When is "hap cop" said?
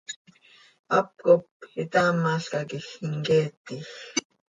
0.91-1.45